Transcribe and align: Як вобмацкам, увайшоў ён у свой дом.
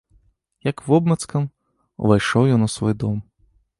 Як 0.69 0.77
вобмацкам, 0.89 1.45
увайшоў 2.07 2.43
ён 2.57 2.61
у 2.69 2.71
свой 2.77 2.93
дом. 3.05 3.17